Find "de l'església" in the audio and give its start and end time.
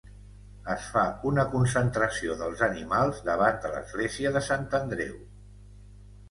3.67-4.33